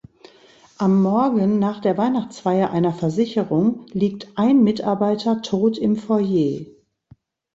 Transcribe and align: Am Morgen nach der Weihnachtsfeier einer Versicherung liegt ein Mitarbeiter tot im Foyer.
Am 0.79 0.99
Morgen 1.03 1.59
nach 1.59 1.79
der 1.79 1.95
Weihnachtsfeier 1.95 2.71
einer 2.71 2.91
Versicherung 2.91 3.85
liegt 3.91 4.29
ein 4.35 4.63
Mitarbeiter 4.63 5.43
tot 5.43 5.77
im 5.77 5.95
Foyer. 5.95 6.65